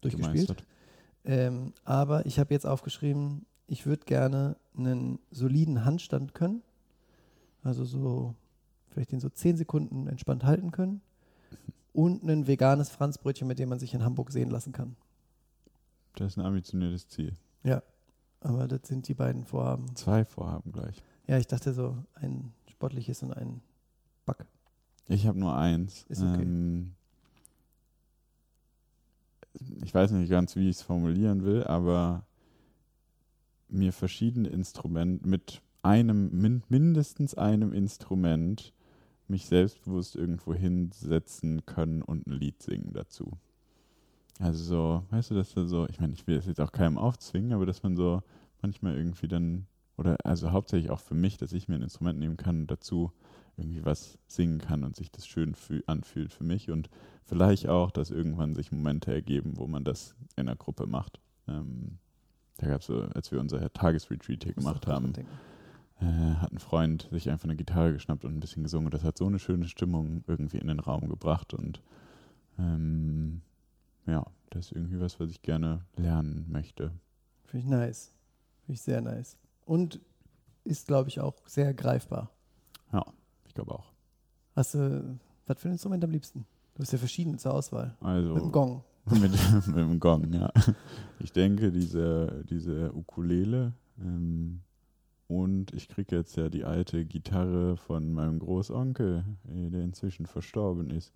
[0.00, 0.66] durchgespielt.
[1.24, 6.62] Ähm, aber ich habe jetzt aufgeschrieben, ich würde gerne einen soliden Handstand können.
[7.62, 8.34] Also so,
[8.90, 11.00] vielleicht den so 10 Sekunden entspannt halten können.
[11.92, 14.96] Und ein veganes Franzbrötchen, mit dem man sich in Hamburg sehen lassen kann.
[16.16, 17.32] Das ist ein ambitioniertes Ziel.
[18.40, 19.94] Aber das sind die beiden Vorhaben.
[19.96, 21.02] Zwei Vorhaben gleich.
[21.26, 23.60] Ja, ich dachte so, ein sportliches und ein
[24.24, 24.46] Back.
[25.08, 26.04] Ich habe nur eins.
[26.08, 26.42] Ist okay.
[26.42, 26.94] Ähm,
[29.82, 32.24] ich weiß nicht ganz, wie ich es formulieren will, aber
[33.68, 38.72] mir verschiedene Instrumente mit einem, min, mindestens einem Instrument
[39.28, 43.32] mich selbstbewusst irgendwo hinsetzen können und ein Lied singen dazu.
[44.38, 46.98] Also so, weißt du, dass da so, ich meine, ich will das jetzt auch keinem
[46.98, 48.22] aufzwingen, aber dass man so
[48.62, 49.66] manchmal irgendwie dann,
[49.96, 53.12] oder also hauptsächlich auch für mich, dass ich mir ein Instrument nehmen kann und dazu
[53.56, 56.90] irgendwie was singen kann und sich das schön fühl, anfühlt für mich und
[57.24, 61.20] vielleicht auch, dass irgendwann sich Momente ergeben, wo man das in einer Gruppe macht.
[61.48, 61.98] Ähm,
[62.58, 65.12] da gab es so, als wir unser Tagesretreat hier gemacht haben,
[66.00, 68.86] äh, hat ein Freund sich einfach eine Gitarre geschnappt und ein bisschen gesungen.
[68.86, 71.54] Und das hat so eine schöne Stimmung irgendwie in den Raum gebracht.
[71.54, 71.82] Und
[72.58, 73.42] ähm,
[74.06, 76.92] ja, das ist irgendwie was, was ich gerne lernen möchte.
[77.44, 78.14] Finde ich nice.
[78.64, 79.36] Finde ich sehr nice.
[79.64, 80.00] Und
[80.64, 82.30] ist, glaube ich, auch sehr greifbar.
[82.92, 83.04] Ja,
[83.56, 83.92] glaube auch.
[84.54, 86.46] Hast du, was für ein Instrument am liebsten?
[86.74, 87.96] Du hast ja verschiedene zur Auswahl.
[88.00, 88.84] Also Mit dem Gong.
[89.10, 89.32] mit,
[89.66, 90.52] mit dem Gong, ja.
[91.18, 94.60] Ich denke, diese, diese Ukulele ähm,
[95.28, 100.90] und ich kriege jetzt ja die alte Gitarre von meinem Großonkel, äh, der inzwischen verstorben
[100.90, 101.12] ist.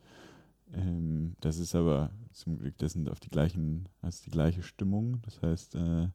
[0.72, 5.20] Ähm, das ist aber zum Glück, das sind auf die gleichen, ist die gleiche Stimmung.
[5.22, 6.09] Das heißt, äh,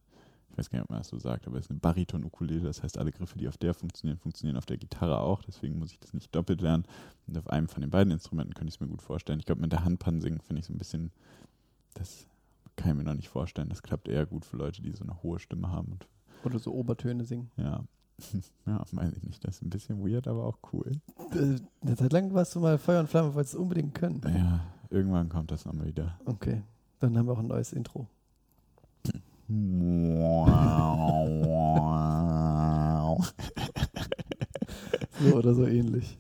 [0.55, 2.61] ich weiß gar nicht, ob man das so sagt, aber es ist eine Bariton-Ukulele.
[2.63, 5.43] Das heißt, alle Griffe, die auf der funktionieren, funktionieren auf der Gitarre auch.
[5.43, 6.85] Deswegen muss ich das nicht doppelt lernen.
[7.27, 9.39] Und auf einem von den beiden Instrumenten könnte ich es mir gut vorstellen.
[9.39, 11.11] Ich glaube, mit der Handpan singen finde ich so ein bisschen,
[11.93, 12.25] das
[12.77, 13.67] kann ich mir noch nicht vorstellen.
[13.67, 15.91] Das klappt eher gut für Leute, die so eine hohe Stimme haben.
[15.91, 16.07] Und
[16.45, 17.51] Oder so Obertöne singen.
[17.57, 17.83] ja,
[18.65, 19.43] ja, weiß ich nicht.
[19.43, 20.89] Das ist ein bisschen weird, aber auch cool.
[21.33, 24.21] Äh, Eine Zeit lang warst du mal Feuer und Flamme, wolltest es unbedingt können.
[24.25, 26.17] Ja, irgendwann kommt das nochmal wieder.
[26.23, 26.61] Okay.
[27.01, 28.07] Dann haben wir auch ein neues Intro.
[35.21, 36.17] So oder so ähnlich.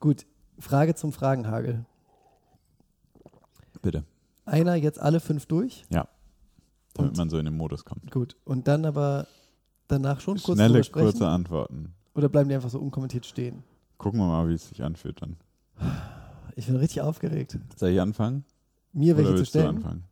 [0.00, 0.26] Gut.
[0.58, 1.84] Frage zum Fragenhagel.
[3.82, 4.04] Bitte,
[4.46, 5.84] Einer jetzt alle fünf durch.
[5.90, 6.08] damit
[6.98, 8.10] Und- man so in den Modus kommt.
[8.12, 8.36] Gut.
[8.44, 9.26] Und dann aber
[9.88, 11.06] danach schon kurz Schnelle, sprechen.
[11.06, 11.92] kurze Antworten.
[12.14, 13.64] Oder bleiben die einfach so unkommentiert stehen?
[13.98, 15.36] Gucken wir mal, wie es sich anfühlt dann.
[16.54, 17.58] Ich bin richtig aufgeregt.
[17.76, 18.44] Soll ich anfangen?
[18.92, 19.76] Mir welche zu willst du stellen.
[19.76, 20.04] anfangen?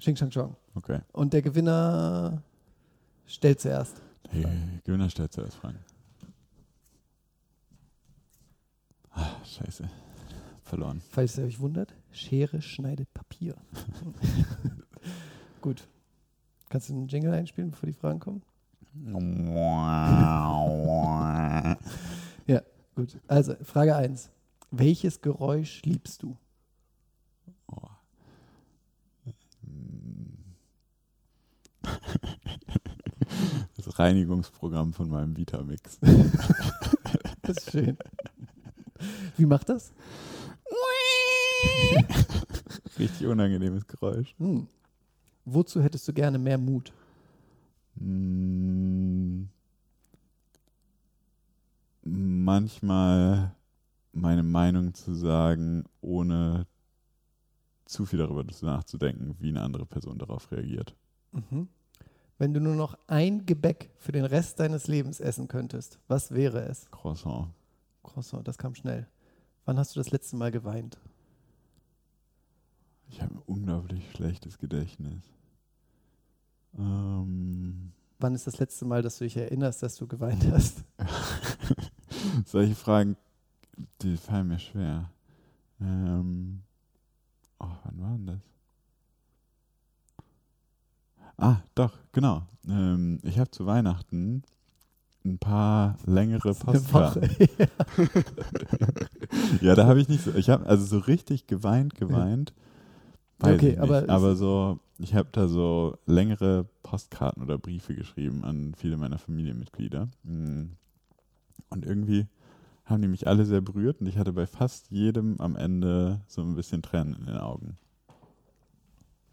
[0.00, 0.56] Xing Shang Chong.
[0.74, 1.00] Okay.
[1.12, 2.42] Und der Gewinner
[3.26, 4.00] stellt zuerst.
[4.30, 4.46] Hey,
[4.84, 5.78] Gewinner stellt zuerst Fragen.
[9.10, 9.88] Ah, scheiße.
[10.62, 11.02] Verloren.
[11.10, 13.56] Falls ihr euch wundert, Schere schneidet Papier.
[15.60, 15.86] Gut.
[16.68, 18.42] Kannst du einen Jingle einspielen, bevor die Fragen kommen?
[23.00, 23.18] Gut.
[23.28, 24.30] Also, Frage 1.
[24.70, 26.36] Welches Geräusch liebst du?
[33.76, 35.98] Das Reinigungsprogramm von meinem Vitamix.
[37.42, 37.96] Das ist schön.
[39.36, 39.92] Wie macht das?
[42.98, 44.34] Richtig unangenehmes Geräusch.
[44.38, 44.68] Hm.
[45.44, 46.92] Wozu hättest du gerne mehr Mut?
[47.96, 49.44] Mm,
[52.02, 53.54] manchmal
[54.12, 56.66] meine Meinung zu sagen, ohne
[57.84, 60.94] zu viel darüber nachzudenken, wie eine andere Person darauf reagiert.
[61.32, 61.68] Mhm.
[62.38, 66.60] Wenn du nur noch ein Gebäck für den Rest deines Lebens essen könntest, was wäre
[66.60, 66.90] es?
[66.90, 67.48] Croissant.
[68.02, 69.06] Croissant, das kam schnell.
[69.66, 70.98] Wann hast du das letzte Mal geweint?
[73.10, 75.22] Ich habe ein unglaublich schlechtes Gedächtnis.
[76.78, 80.84] Ähm, Wann ist das letzte Mal, dass du dich erinnerst, dass du geweint hast?
[82.46, 83.16] solche Fragen,
[84.02, 85.10] die fallen mir schwer.
[85.80, 86.62] Ähm,
[87.58, 88.40] oh, wann war denn das?
[91.40, 92.42] Ah, doch, genau.
[92.68, 94.42] Ähm, ich habe zu Weihnachten
[95.24, 97.28] ein paar längere Postkarten.
[99.60, 102.52] Ja, da habe ich nicht so, ich habe also so richtig geweint, geweint.
[103.38, 103.80] Weiß Okay, ich nicht.
[103.80, 109.18] aber- aber so, ich habe da so längere Postkarten oder Briefe geschrieben an viele meiner
[109.18, 110.08] Familienmitglieder.
[110.24, 110.64] Mm.
[111.70, 112.26] Und irgendwie
[112.84, 116.42] haben die mich alle sehr berührt und ich hatte bei fast jedem am Ende so
[116.42, 117.76] ein bisschen Tränen in den Augen.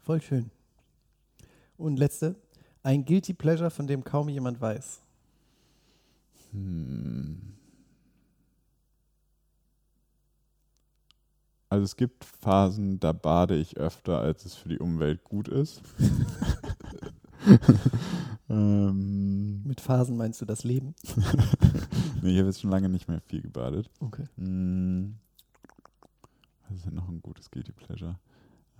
[0.04, 0.50] Voll schön.
[1.78, 2.36] Und letzte,
[2.82, 5.00] ein Guilty Pleasure, von dem kaum jemand weiß.
[6.52, 7.40] Hm.
[11.70, 15.82] Also es gibt Phasen, da bade ich öfter, als es für die Umwelt gut ist.
[18.48, 20.94] ähm, Mit Phasen meinst du das Leben?
[22.22, 23.90] nee, ich habe jetzt schon lange nicht mehr viel gebadet.
[24.00, 24.24] Okay.
[24.36, 25.16] Hm.
[26.68, 28.18] Was ist denn noch ein gutes Guilty Pleasure?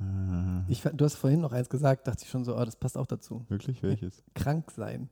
[0.00, 2.96] Äh, Ich, du hast vorhin noch eins gesagt, dachte ich schon so, oh, das passt
[2.96, 3.44] auch dazu.
[3.48, 4.22] wirklich welches?
[4.34, 5.08] Krank sein.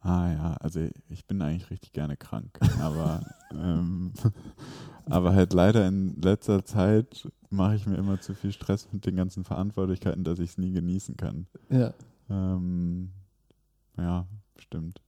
[0.00, 4.12] Ah ja, also ich bin eigentlich richtig gerne krank, aber, ähm,
[5.06, 9.16] aber halt leider in letzter Zeit mache ich mir immer zu viel Stress mit den
[9.16, 11.46] ganzen Verantwortlichkeiten, dass ich es nie genießen kann.
[11.70, 11.94] Ja.
[12.28, 13.12] Ähm,
[13.96, 14.26] ja,
[14.58, 15.00] stimmt.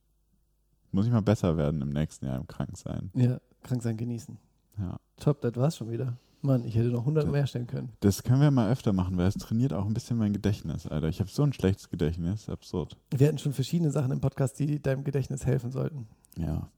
[0.92, 3.10] Muss ich mal besser werden im nächsten Jahr im Kranksein.
[3.12, 4.38] Ja, krank sein genießen.
[4.78, 4.98] Ja.
[5.18, 6.16] Top, das war's schon wieder.
[6.46, 7.92] Mann, ich hätte noch 100 Das- mehr stellen können.
[8.00, 11.08] Das können wir mal öfter machen, weil es trainiert auch ein bisschen mein Gedächtnis, Alter.
[11.08, 12.96] Ich habe so ein schlechtes Gedächtnis, absurd.
[13.10, 16.06] Wir hatten schon verschiedene Sachen im Podcast, die deinem Gedächtnis helfen sollten.
[16.38, 16.70] Ja.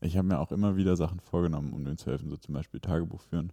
[0.00, 2.80] Ich habe mir auch immer wieder Sachen vorgenommen, um dem zu helfen, so zum Beispiel
[2.80, 3.52] Tagebuch führen.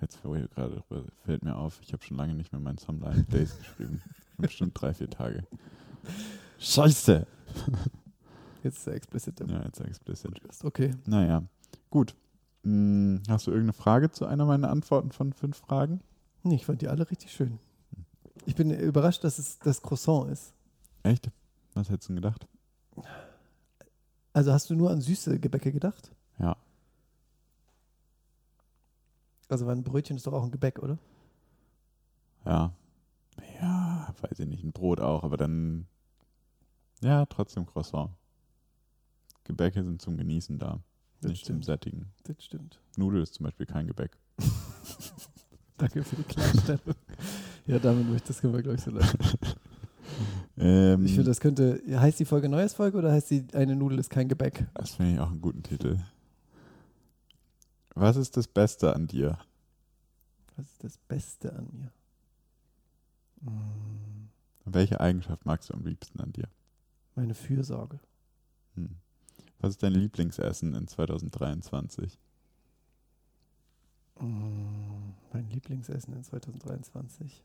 [0.00, 0.82] Jetzt gerade
[1.24, 4.00] fällt mir auf, ich habe schon lange nicht mehr meinen Some Life Days geschrieben.
[4.38, 5.44] Bestimmt drei, vier Tage.
[6.58, 7.26] Scheiße!
[8.64, 10.32] Jetzt ist er explicit Ja, jetzt explicit.
[10.34, 10.64] Podcast.
[10.64, 10.90] Okay.
[11.06, 11.44] Naja,
[11.90, 12.14] gut.
[12.68, 16.02] Hm, hast du irgendeine Frage zu einer meiner Antworten von fünf Fragen?
[16.42, 17.58] Nee, ich fand die alle richtig schön.
[18.44, 20.52] Ich bin überrascht, dass es das Croissant ist.
[21.02, 21.30] Echt?
[21.72, 22.46] Was hättest du denn gedacht?
[24.34, 26.10] Also hast du nur an süße Gebäcke gedacht?
[26.38, 26.58] Ja.
[29.48, 30.98] Also ein Brötchen ist doch auch ein Gebäck, oder?
[32.44, 32.74] Ja.
[33.62, 34.62] Ja, weiß ich nicht.
[34.62, 35.86] Ein Brot auch, aber dann.
[37.00, 38.10] Ja, trotzdem Croissant.
[39.44, 40.80] Gebäcke sind zum Genießen da,
[41.20, 41.64] Das nicht stimmt.
[41.64, 42.06] Sättigen.
[42.24, 42.80] Das stimmt.
[42.96, 44.16] Nudel ist zum Beispiel kein Gebäck.
[45.78, 46.94] Danke für die Klarstellung.
[47.66, 49.18] ja, damit möchte das können wir, glaube ich, so lassen.
[50.56, 51.80] Ähm, Ich finde, das könnte.
[51.88, 54.66] Heißt die Folge Neues Folge oder heißt die Eine Nudel ist kein Gebäck?
[54.74, 55.98] das finde ich auch einen guten Titel.
[57.94, 59.38] Was ist das Beste an dir?
[60.56, 61.92] Was ist das Beste an mir?
[63.42, 64.28] Mm,
[64.64, 66.48] Welche Eigenschaft magst du am liebsten an dir?
[67.14, 68.00] Meine Fürsorge.
[68.74, 68.96] Hm.
[69.60, 72.18] Was ist dein Lieblingsessen in 2023?
[74.20, 77.42] Mm, Mein Lieblingsessen in 2023.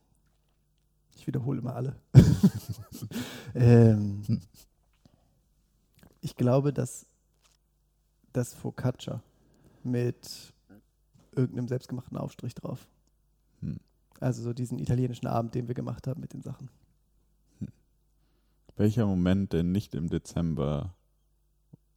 [1.15, 1.95] Ich wiederhole immer alle.
[3.56, 4.41] ähm,
[6.21, 7.06] ich glaube, dass
[8.32, 9.21] das Focaccia
[9.84, 10.54] mit
[11.36, 12.88] irgendeinem selbstgemachten Aufstrich drauf.
[13.62, 13.80] Hm.
[14.19, 16.69] Also so diesen italienischen Abend, den wir gemacht haben mit den Sachen.
[18.76, 20.95] Welcher Moment, der nicht im Dezember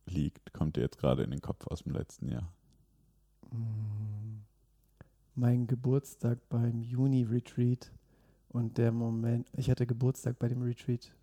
[0.06, 2.52] liegt, kommt dir jetzt gerade in den Kopf aus dem letzten Jahr?
[3.52, 4.42] Mm,
[5.36, 7.92] Mein Geburtstag beim Juni-Retreat
[8.50, 11.14] und der Moment, ich hatte Geburtstag bei dem Retreat,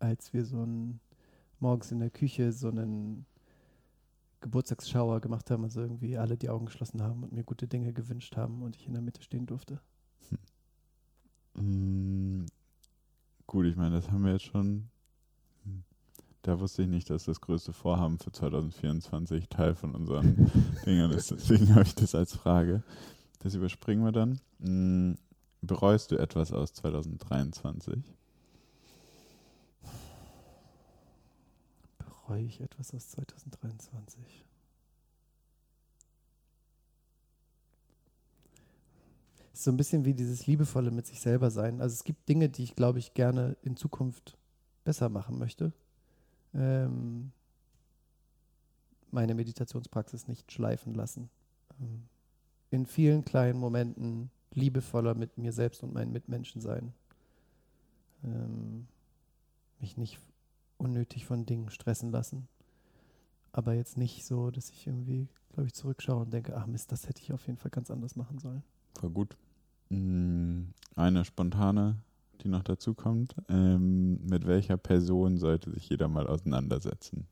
[0.00, 1.00] als wir so ein,
[1.60, 3.26] morgens in der Küche so einen
[4.40, 8.36] Geburtstagsschauer gemacht haben, also irgendwie alle die Augen geschlossen haben und mir gute Dinge gewünscht
[8.36, 9.80] haben und ich in der Mitte stehen durfte.
[11.56, 12.46] Mm,
[13.46, 14.90] gut, ich meine, das haben wir jetzt schon.
[16.44, 16.50] Hm.
[16.52, 20.50] Da wusste ich nicht, dass das größte Vorhaben für 2024 Teil von unseren
[20.86, 21.30] Dingern ist.
[21.30, 22.82] Deswegen habe ich das als Frage.
[23.40, 24.40] Das überspringen wir dann.
[24.58, 25.14] Mm,
[25.66, 28.02] Bereust du etwas aus 2023?
[31.98, 34.44] Bereue ich etwas aus 2023?
[39.54, 41.80] ist so ein bisschen wie dieses liebevolle mit sich selber sein.
[41.80, 44.36] Also es gibt Dinge, die ich, glaube ich, gerne in Zukunft
[44.82, 45.72] besser machen möchte.
[46.54, 47.32] Ähm,
[49.10, 51.30] meine Meditationspraxis nicht schleifen lassen.
[51.80, 52.04] Ähm,
[52.70, 56.92] in vielen kleinen Momenten liebevoller mit mir selbst und meinen Mitmenschen sein.
[58.24, 58.86] Ähm,
[59.80, 60.18] mich nicht
[60.78, 62.48] unnötig von Dingen stressen lassen.
[63.52, 67.08] Aber jetzt nicht so, dass ich irgendwie, glaube ich, zurückschaue und denke, ach Mist, das
[67.08, 68.64] hätte ich auf jeden Fall ganz anders machen sollen.
[69.00, 69.36] War gut.
[69.90, 70.62] Mm,
[70.96, 71.96] Eine spontane,
[72.38, 73.34] die noch dazu kommt.
[73.48, 77.26] Ähm, mit welcher Person sollte sich jeder mal auseinandersetzen?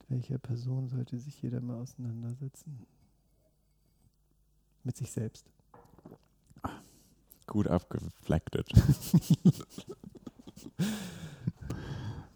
[0.00, 2.86] Mit welcher Person sollte sich jeder mal auseinandersetzen?
[4.82, 5.46] Mit sich selbst.
[7.46, 8.68] Gut abgeflecktet.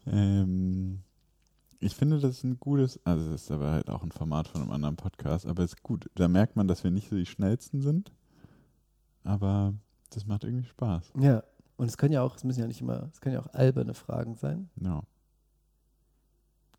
[0.07, 1.01] ähm,
[1.81, 4.63] ich finde, das ist ein gutes, also es ist aber halt auch ein Format von
[4.63, 6.11] einem anderen Podcast, aber es ist gut.
[6.15, 8.13] Da merkt man, dass wir nicht so die schnellsten sind,
[9.25, 9.75] aber
[10.11, 11.13] das macht irgendwie Spaß.
[11.21, 11.43] Ja,
[11.79, 13.95] und es können ja auch, es müssen ja nicht immer, es können ja auch alberne
[13.95, 14.69] Fragen sein.
[14.81, 15.03] Ja.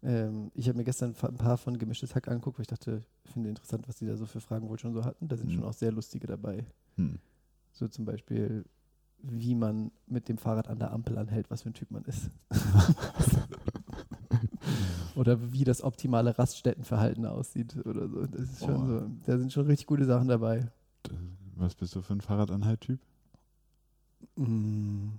[0.01, 3.31] Ähm, ich habe mir gestern ein paar von Gemischtes Hack angeguckt, weil ich dachte, ich
[3.31, 5.27] finde interessant, was die da so für Fragen wohl schon so hatten.
[5.27, 5.55] Da sind Mhm.
[5.55, 6.65] schon auch sehr lustige dabei.
[6.95, 7.19] Hm.
[7.73, 8.65] So zum Beispiel,
[9.21, 12.29] wie man mit dem Fahrrad an der Ampel anhält, was für ein Typ man ist.
[15.15, 18.25] oder wie das optimale Raststättenverhalten aussieht oder so.
[18.25, 18.87] Das ist schon Oh.
[18.99, 19.07] so.
[19.25, 20.71] Da sind schon richtig gute Sachen dabei.
[21.55, 23.01] Was bist du für ein Fahrradanhalt-Typ?
[24.35, 25.09] Mm.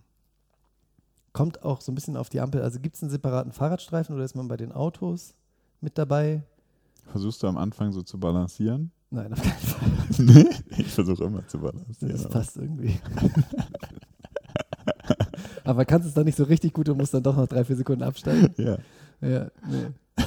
[1.32, 2.62] Kommt auch so ein bisschen auf die Ampel.
[2.62, 5.34] Also gibt es einen separaten Fahrradstreifen oder ist man bei den Autos
[5.80, 6.42] mit dabei?
[7.06, 8.90] Versuchst du am Anfang so zu balancieren?
[9.10, 9.88] Nein, auf keinen Fall.
[10.24, 12.12] nee, ich versuche immer zu balancieren.
[12.12, 12.98] Das aber- passt irgendwie.
[15.64, 17.76] Aber kannst es dann nicht so richtig gut und musst dann doch noch drei, vier
[17.76, 18.52] Sekunden absteigen?
[18.56, 18.78] Ja.
[19.20, 20.24] Ja, nee.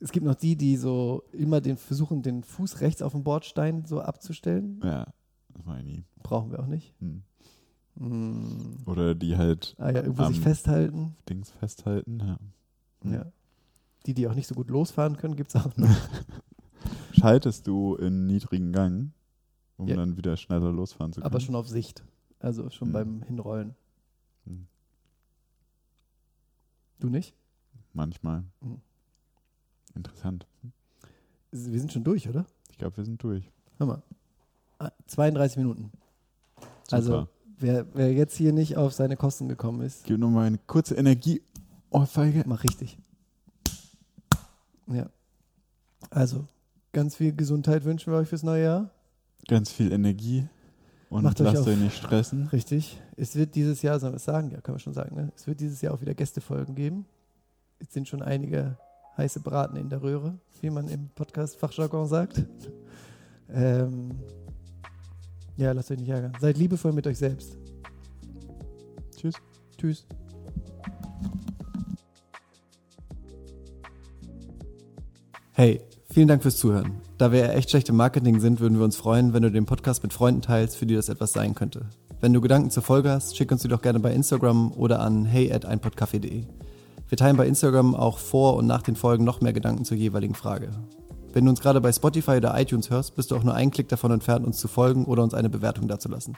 [0.00, 3.84] Es gibt noch die, die so immer den versuchen, den Fuß rechts auf dem Bordstein
[3.86, 4.80] so abzustellen.
[4.84, 5.06] ja,
[5.56, 6.04] das mache ich.
[6.22, 6.94] Brauchen wir auch nicht.
[7.00, 7.22] Hm.
[7.96, 8.82] Mm.
[8.86, 11.16] Oder die halt Ah ja, irgendwo sich festhalten.
[11.28, 12.20] Dings festhalten.
[12.20, 12.38] Ja.
[13.02, 13.12] Hm.
[13.14, 13.32] Ja.
[14.06, 15.88] Die, die auch nicht so gut losfahren können, gibt es auch noch.
[17.12, 19.12] Schaltest du in niedrigen Gang,
[19.78, 19.96] um Ja.
[19.96, 21.30] dann wieder schneller losfahren zu können?
[21.32, 22.04] Aber schon auf Sicht.
[22.38, 22.92] Also schon Hm.
[22.92, 23.74] beim Hinrollen.
[24.44, 24.66] Hm.
[27.00, 27.34] Du nicht?
[27.92, 28.44] Manchmal.
[28.60, 28.80] Mhm.
[29.94, 30.46] Interessant.
[31.50, 32.44] Wir sind schon durch, oder?
[32.70, 33.50] Ich glaube, wir sind durch.
[33.78, 34.02] Hör mal.
[35.06, 35.90] 32 Minuten.
[36.84, 36.96] Super.
[36.96, 40.58] Also, wer, wer jetzt hier nicht auf seine Kosten gekommen ist, Gib nur mal eine
[40.66, 42.44] kurze Energieohrfeige.
[42.46, 42.98] mach richtig.
[44.88, 45.06] Ja.
[46.10, 46.46] Also,
[46.92, 48.90] ganz viel Gesundheit wünschen wir euch fürs neue Jahr.
[49.48, 50.46] Ganz viel Energie.
[51.10, 52.48] Und Macht euch lasst auf- euch nicht stressen.
[52.48, 53.00] Richtig.
[53.16, 54.50] Es wird dieses Jahr, sollen wir es sagen?
[54.50, 55.32] Ja, können wir schon sagen, ne?
[55.36, 57.06] Es wird dieses Jahr auch wieder Gästefolgen geben.
[57.80, 58.76] Jetzt sind schon einige
[59.16, 62.44] heiße Braten in der Röhre, wie man im Podcast-Fachjargon sagt.
[63.48, 64.10] Ähm,
[65.56, 66.32] ja, lasst euch nicht ärgern.
[66.40, 67.56] Seid liebevoll mit euch selbst.
[69.16, 69.34] Tschüss.
[69.78, 70.06] Tschüss.
[75.52, 77.00] Hey, vielen Dank fürs Zuhören.
[77.16, 79.64] Da wir ja echt schlecht im Marketing sind, würden wir uns freuen, wenn du den
[79.64, 81.86] Podcast mit Freunden teilst, für die das etwas sein könnte.
[82.20, 85.24] Wenn du Gedanken zur Folge hast, schick uns die doch gerne bei Instagram oder an
[85.24, 86.44] hey at einpodcafé.de.
[87.08, 90.34] Wir teilen bei Instagram auch vor und nach den Folgen noch mehr Gedanken zur jeweiligen
[90.34, 90.70] Frage.
[91.36, 93.90] Wenn du uns gerade bei Spotify oder iTunes hörst, bist du auch nur einen Klick
[93.90, 96.34] davon entfernt, uns zu folgen oder uns eine Bewertung dazulassen.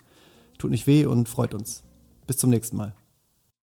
[0.59, 1.85] Tut nicht weh und freut uns.
[2.27, 2.97] Bis zum nächsten Mal.